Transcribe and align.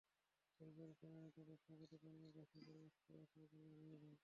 সরকারি 0.61 0.93
সেনারা 0.99 1.29
তাদের 1.37 1.57
স্বাগত 1.65 1.91
জানিয়ে 2.03 2.29
বাসে 2.35 2.59
করে 2.65 2.79
অস্থায়ী 2.87 3.19
আশ্রয়কেন্দ্রে 3.23 3.77
নিয়ে 3.77 3.97
যায়। 4.03 4.17